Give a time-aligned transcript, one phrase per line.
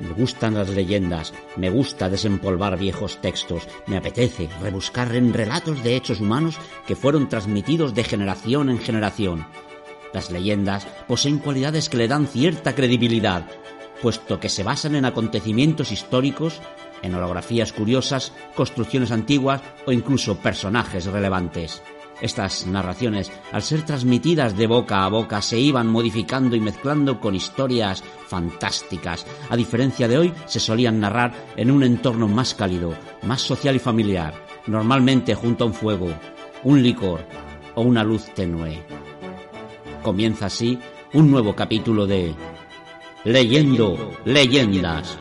[0.00, 5.96] Me gustan las leyendas, me gusta desempolvar viejos textos, me apetece rebuscar en relatos de
[5.96, 9.46] hechos humanos que fueron transmitidos de generación en generación.
[10.12, 13.46] Las leyendas poseen cualidades que le dan cierta credibilidad,
[14.02, 16.60] puesto que se basan en acontecimientos históricos,
[17.02, 21.82] en holografías curiosas, construcciones antiguas o incluso personajes relevantes.
[22.22, 27.34] Estas narraciones, al ser transmitidas de boca a boca, se iban modificando y mezclando con
[27.34, 29.26] historias fantásticas.
[29.50, 33.80] A diferencia de hoy, se solían narrar en un entorno más cálido, más social y
[33.80, 34.34] familiar,
[34.68, 36.14] normalmente junto a un fuego,
[36.62, 37.26] un licor
[37.74, 38.86] o una luz tenue.
[40.04, 40.78] Comienza así
[41.14, 42.36] un nuevo capítulo de
[43.24, 45.18] Leyendo Leyendas.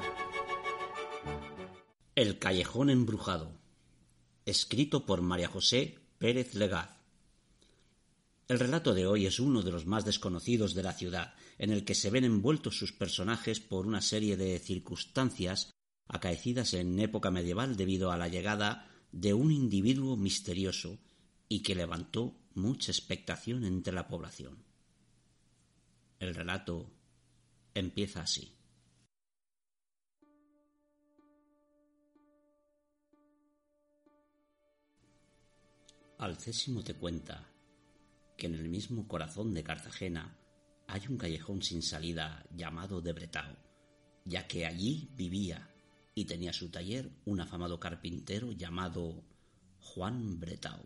[2.13, 3.53] El callejón embrujado.
[4.45, 6.91] Escrito por María José Pérez Legaz.
[8.47, 11.83] El relato de hoy es uno de los más desconocidos de la ciudad, en el
[11.83, 15.71] que se ven envueltos sus personajes por una serie de circunstancias
[16.07, 20.99] acaecidas en época medieval debido a la llegada de un individuo misterioso
[21.49, 24.63] y que levantó mucha expectación entre la población.
[26.19, 26.91] El relato
[27.73, 28.53] empieza así.
[36.21, 37.51] Alcésimo te cuenta
[38.37, 40.37] que en el mismo corazón de Cartagena
[40.87, 43.57] hay un callejón sin salida llamado de Bretao,
[44.25, 45.73] ya que allí vivía
[46.13, 49.23] y tenía su taller un afamado carpintero llamado
[49.79, 50.85] Juan Bretao.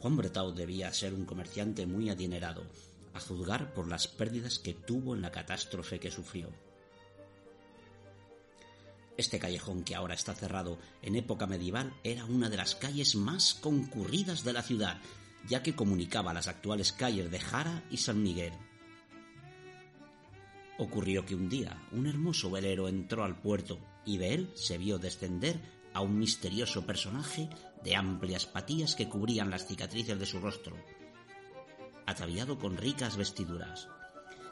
[0.00, 2.66] Juan Bretao debía ser un comerciante muy adinerado,
[3.14, 6.50] a juzgar por las pérdidas que tuvo en la catástrofe que sufrió.
[9.16, 13.54] Este callejón que ahora está cerrado en época medieval era una de las calles más
[13.54, 15.00] concurridas de la ciudad,
[15.48, 18.52] ya que comunicaba las actuales calles de Jara y San Miguel.
[20.78, 24.98] Ocurrió que un día un hermoso velero entró al puerto y de él se vio
[24.98, 25.60] descender
[25.92, 27.50] a un misterioso personaje
[27.84, 30.74] de amplias patillas que cubrían las cicatrices de su rostro,
[32.12, 33.88] ataviado con ricas vestiduras.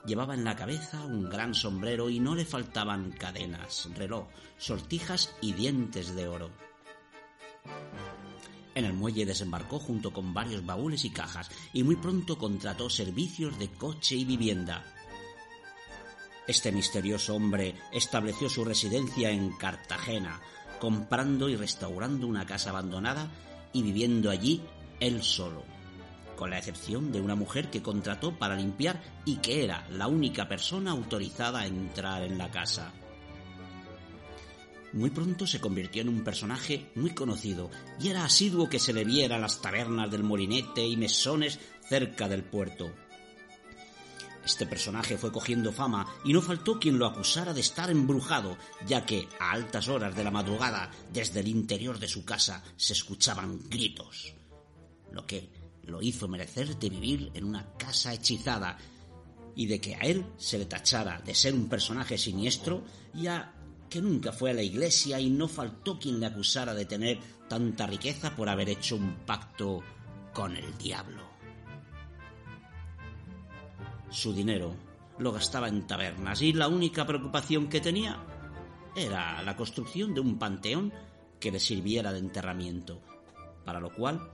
[0.04, 4.28] Llevaba en la cabeza un gran sombrero y no le faltaban cadenas, reloj,
[4.58, 6.50] sortijas y dientes de oro.
[8.74, 13.58] En el muelle desembarcó junto con varios baúles y cajas y muy pronto contrató servicios
[13.58, 14.84] de coche y vivienda.
[16.46, 20.40] Este misterioso hombre estableció su residencia en Cartagena,
[20.80, 23.30] comprando y restaurando una casa abandonada
[23.72, 24.62] y viviendo allí
[24.98, 25.79] él solo
[26.40, 30.48] con la excepción de una mujer que contrató para limpiar y que era la única
[30.48, 32.94] persona autorizada a entrar en la casa.
[34.94, 37.68] Muy pronto se convirtió en un personaje muy conocido
[38.00, 42.42] y era asiduo que se le viera las tabernas del molinete y mesones cerca del
[42.42, 42.90] puerto.
[44.42, 48.56] Este personaje fue cogiendo fama y no faltó quien lo acusara de estar embrujado,
[48.86, 52.94] ya que a altas horas de la madrugada, desde el interior de su casa, se
[52.94, 54.32] escuchaban gritos,
[55.12, 55.59] lo que
[55.90, 58.78] lo hizo merecer de vivir en una casa hechizada
[59.54, 62.84] y de que a él se le tachara de ser un personaje siniestro,
[63.14, 63.54] ya
[63.88, 67.18] que nunca fue a la iglesia y no faltó quien le acusara de tener
[67.48, 69.82] tanta riqueza por haber hecho un pacto
[70.32, 71.28] con el diablo.
[74.10, 74.74] Su dinero
[75.18, 78.24] lo gastaba en tabernas y la única preocupación que tenía
[78.96, 80.92] era la construcción de un panteón
[81.38, 83.00] que le sirviera de enterramiento,
[83.64, 84.30] para lo cual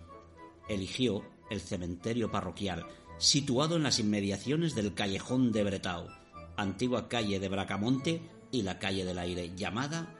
[0.68, 2.86] eligió el cementerio parroquial,
[3.18, 6.08] situado en las inmediaciones del callejón de Bretao,
[6.56, 10.14] antigua calle de Bracamonte y la calle del aire, llamada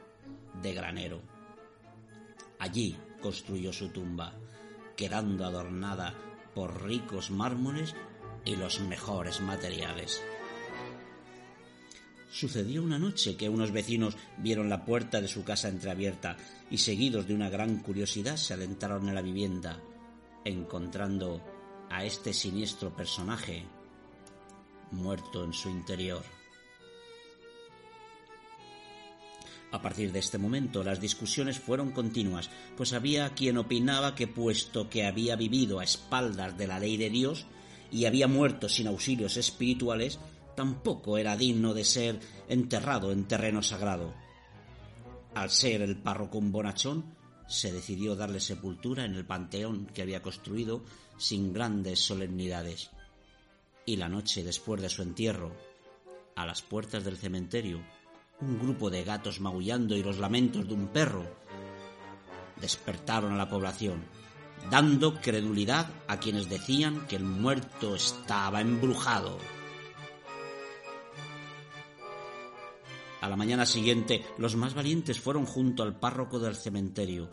[0.61, 1.21] de Granero.
[2.59, 4.33] Allí construyó su tumba,
[4.95, 6.15] quedando adornada
[6.55, 7.95] por ricos mármoles
[8.45, 10.21] y los mejores materiales.
[12.31, 16.37] Sucedió una noche que unos vecinos vieron la puerta de su casa entreabierta
[16.69, 19.79] y seguidos de una gran curiosidad se adentraron en la vivienda
[20.47, 21.41] encontrando
[21.89, 23.65] a este siniestro personaje
[24.91, 26.23] muerto en su interior.
[29.71, 34.89] A partir de este momento las discusiones fueron continuas, pues había quien opinaba que puesto
[34.89, 37.45] que había vivido a espaldas de la ley de Dios
[37.91, 40.19] y había muerto sin auxilios espirituales,
[40.55, 44.13] tampoco era digno de ser enterrado en terreno sagrado.
[45.35, 47.16] Al ser el párroco un bonachón,
[47.47, 50.83] se decidió darle sepultura en el panteón que había construido
[51.17, 52.91] sin grandes solemnidades.
[53.85, 55.55] Y la noche después de su entierro,
[56.35, 57.81] a las puertas del cementerio,
[58.41, 61.25] un grupo de gatos maullando y los lamentos de un perro
[62.61, 64.03] despertaron a la población,
[64.69, 69.37] dando credulidad a quienes decían que el muerto estaba embrujado.
[73.19, 77.31] A la mañana siguiente, los más valientes fueron junto al párroco del cementerio,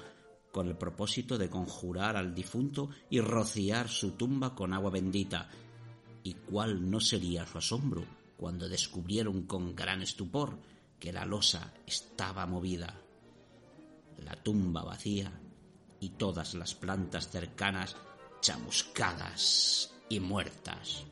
[0.50, 5.50] con el propósito de conjurar al difunto y rociar su tumba con agua bendita.
[6.22, 8.04] ¿Y cuál no sería su asombro
[8.36, 10.58] cuando descubrieron con gran estupor
[10.98, 12.98] que la losa estaba movida?
[14.24, 15.32] La tumba vacía
[16.00, 17.96] y todas las plantas cercanas
[18.40, 21.04] chamuscadas y muertas.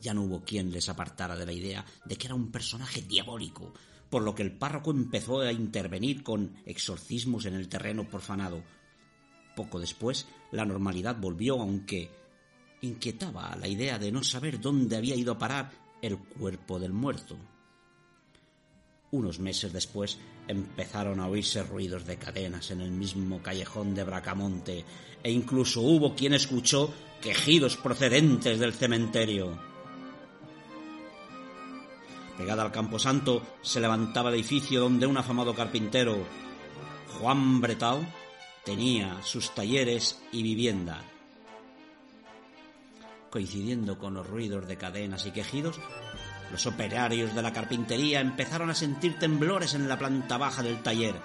[0.00, 3.74] Ya no hubo quien les apartara de la idea de que era un personaje diabólico,
[4.08, 8.62] por lo que el párroco empezó a intervenir con exorcismos en el terreno profanado.
[9.54, 12.10] Poco después, la normalidad volvió, aunque
[12.82, 15.70] inquietaba la idea de no saber dónde había ido a parar
[16.02, 17.36] el cuerpo del muerto.
[19.12, 24.84] Unos meses después empezaron a oírse ruidos de cadenas en el mismo callejón de Bracamonte
[25.22, 29.69] e incluso hubo quien escuchó quejidos procedentes del cementerio.
[32.40, 36.24] Pegada al camposanto se levantaba el edificio donde un afamado carpintero,
[37.18, 38.02] Juan Bretao,
[38.64, 41.02] tenía sus talleres y vivienda.
[43.28, 45.78] Coincidiendo con los ruidos de cadenas y quejidos,
[46.50, 51.16] los operarios de la carpintería empezaron a sentir temblores en la planta baja del taller,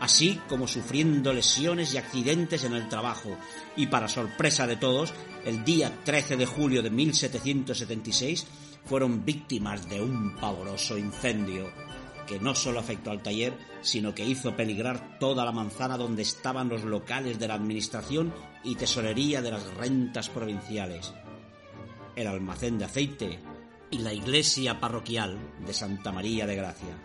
[0.00, 3.36] así como sufriendo lesiones y accidentes en el trabajo,
[3.76, 5.12] y para sorpresa de todos,
[5.44, 8.46] el día 13 de julio de 1776
[8.84, 11.70] fueron víctimas de un pavoroso incendio
[12.26, 16.68] que no solo afectó al taller, sino que hizo peligrar toda la manzana donde estaban
[16.68, 18.32] los locales de la administración
[18.64, 21.12] y tesorería de las rentas provinciales,
[22.16, 23.40] el almacén de aceite
[23.90, 26.96] y la iglesia parroquial de Santa María de Gracia.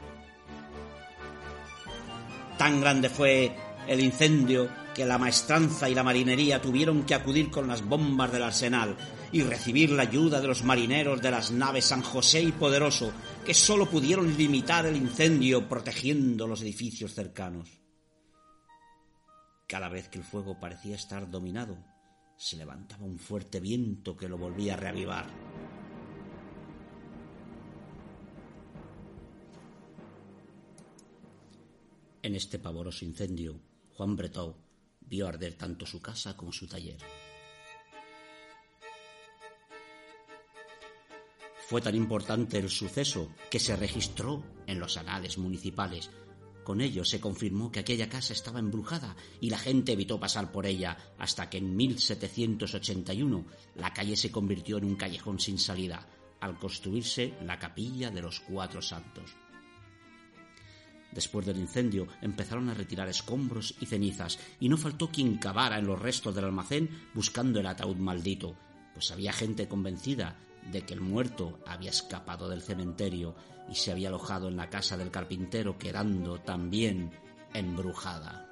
[2.57, 3.55] Tan grande fue
[3.87, 8.43] el incendio que la maestranza y la marinería tuvieron que acudir con las bombas del
[8.43, 8.95] arsenal
[9.31, 13.11] y recibir la ayuda de los marineros de las naves San José y Poderoso,
[13.45, 17.69] que sólo pudieron limitar el incendio protegiendo los edificios cercanos.
[19.67, 21.77] Cada vez que el fuego parecía estar dominado,
[22.37, 25.27] se levantaba un fuerte viento que lo volvía a reavivar.
[32.21, 33.59] En este pavoroso incendio,
[33.93, 34.55] Juan Bretou
[35.01, 36.97] vio arder tanto su casa como su taller.
[41.67, 46.09] Fue tan importante el suceso que se registró en los anales municipales.
[46.63, 50.65] Con ello se confirmó que aquella casa estaba embrujada y la gente evitó pasar por
[50.65, 56.07] ella hasta que en 1781 la calle se convirtió en un callejón sin salida
[56.39, 59.35] al construirse la capilla de los Cuatro Santos.
[61.11, 65.87] Después del incendio empezaron a retirar escombros y cenizas y no faltó quien cavara en
[65.87, 68.55] los restos del almacén buscando el ataúd maldito,
[68.93, 70.37] pues había gente convencida
[70.71, 73.35] de que el muerto había escapado del cementerio
[73.69, 77.11] y se había alojado en la casa del carpintero, quedando también
[77.53, 78.47] embrujada.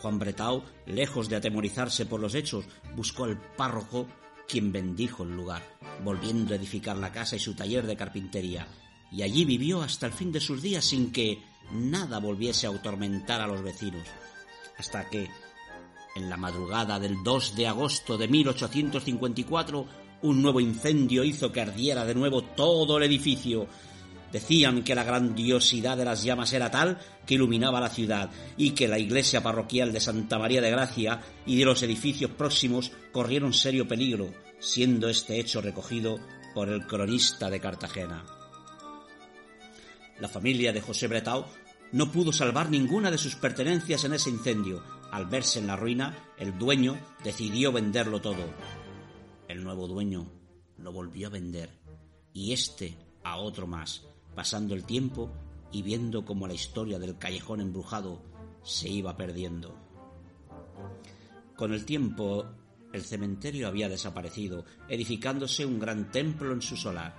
[0.00, 4.06] Juan Bretau, lejos de atemorizarse por los hechos, buscó al párroco,
[4.48, 5.62] quien bendijo el lugar,
[6.04, 8.68] volviendo a edificar la casa y su taller de carpintería,
[9.10, 11.42] y allí vivió hasta el fin de sus días sin que
[11.72, 14.06] nada volviese a atormentar a los vecinos,
[14.78, 15.28] hasta que,
[16.16, 19.86] en la madrugada del 2 de agosto de 1854,
[20.22, 23.66] un nuevo incendio hizo que ardiera de nuevo todo el edificio.
[24.32, 28.88] Decían que la grandiosidad de las llamas era tal que iluminaba la ciudad y que
[28.88, 33.86] la iglesia parroquial de Santa María de Gracia y de los edificios próximos corrieron serio
[33.86, 36.18] peligro, siendo este hecho recogido
[36.54, 38.24] por el cronista de Cartagena.
[40.18, 41.44] La familia de José Bretau
[41.92, 44.82] no pudo salvar ninguna de sus pertenencias en ese incendio.
[45.10, 48.44] Al verse en la ruina, el dueño decidió venderlo todo.
[49.48, 50.26] El nuevo dueño
[50.78, 51.70] lo volvió a vender
[52.32, 55.30] y este a otro más, pasando el tiempo
[55.72, 58.22] y viendo cómo la historia del callejón embrujado
[58.62, 59.74] se iba perdiendo.
[61.56, 62.44] Con el tiempo,
[62.92, 67.14] el cementerio había desaparecido, edificándose un gran templo en su solar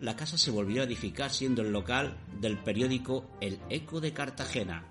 [0.00, 4.86] la casa se volvió a edificar siendo el local del periódico El Eco de Cartagena.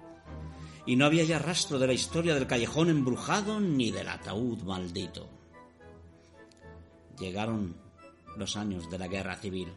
[0.89, 5.29] Y no había ya rastro de la historia del callejón embrujado ni del ataúd maldito.
[7.19, 7.75] Llegaron
[8.35, 9.71] los años de la guerra civil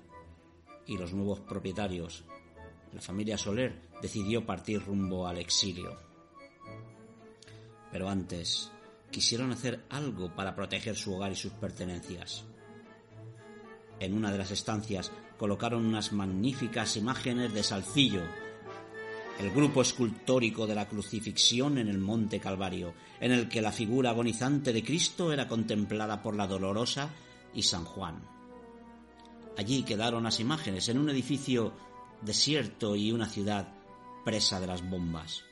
[0.87, 2.25] y los nuevos propietarios,
[2.95, 5.99] la familia Soler, decidió partir rumbo al exilio.
[7.90, 8.73] Pero antes
[9.11, 12.47] quisieron hacer algo para proteger su hogar y sus pertenencias.
[14.00, 18.23] En una de las estancias colocaron unas magníficas imágenes de Salcillo,
[19.39, 24.11] el grupo escultórico de la crucifixión en el monte Calvario, en el que la figura
[24.11, 27.11] agonizante de Cristo era contemplada por la Dolorosa
[27.55, 28.23] y San Juan.
[29.57, 31.73] Allí quedaron las imágenes en un edificio
[32.23, 33.69] desierto y una ciudad
[34.25, 35.45] presa de las bombas.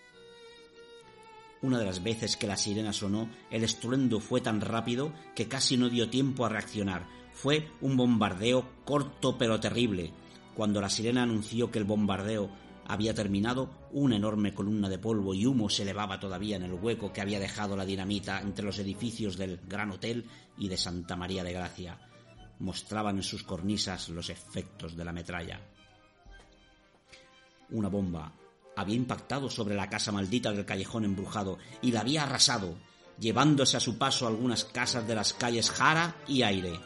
[1.62, 5.76] Una de las veces que la sirena sonó, el estruendo fue tan rápido que casi
[5.76, 7.06] no dio tiempo a reaccionar.
[7.34, 10.12] Fue un bombardeo corto pero terrible.
[10.54, 12.50] Cuando la sirena anunció que el bombardeo
[12.90, 17.12] había terminado, una enorme columna de polvo y humo se elevaba todavía en el hueco
[17.12, 20.26] que había dejado la dinamita entre los edificios del Gran Hotel
[20.58, 22.00] y de Santa María de Gracia.
[22.58, 25.60] Mostraban en sus cornisas los efectos de la metralla.
[27.70, 28.32] Una bomba
[28.74, 32.76] había impactado sobre la casa maldita del callejón embrujado y la había arrasado,
[33.20, 36.80] llevándose a su paso algunas casas de las calles Jara y Aire.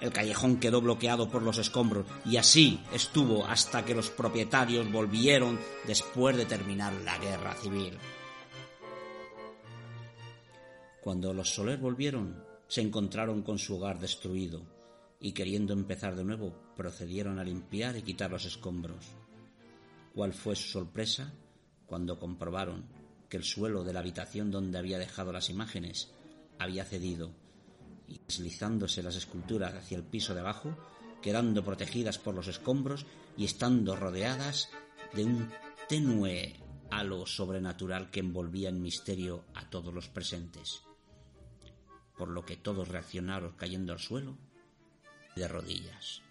[0.00, 5.58] El callejón quedó bloqueado por los escombros y así estuvo hasta que los propietarios volvieron
[5.86, 7.98] después de terminar la guerra civil.
[11.02, 14.62] Cuando los Soler volvieron, se encontraron con su hogar destruido
[15.20, 19.04] y queriendo empezar de nuevo, procedieron a limpiar y quitar los escombros.
[20.14, 21.32] ¿Cuál fue su sorpresa
[21.86, 22.86] cuando comprobaron
[23.28, 26.10] que el suelo de la habitación donde había dejado las imágenes
[26.58, 27.32] había cedido
[28.10, 30.76] y deslizándose las esculturas hacia el piso de abajo,
[31.22, 34.68] quedando protegidas por los escombros y estando rodeadas
[35.14, 35.48] de un
[35.88, 36.56] tenue
[36.90, 40.82] halo sobrenatural que envolvía en misterio a todos los presentes,
[42.18, 44.36] por lo que todos reaccionaron cayendo al suelo
[45.36, 46.22] de rodillas.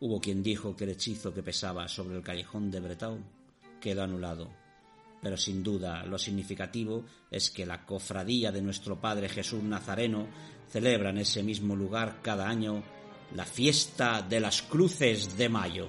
[0.00, 3.18] Hubo quien dijo que el hechizo que pesaba sobre el callejón de Bretau
[3.80, 4.50] quedó anulado
[5.22, 10.26] pero sin duda lo significativo es que la cofradía de nuestro Padre Jesús Nazareno
[10.70, 12.82] celebra en ese mismo lugar cada año
[13.34, 15.88] la fiesta de las cruces de mayo.